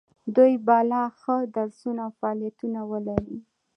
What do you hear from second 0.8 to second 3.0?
لا ښه درسونه او فعالیتونه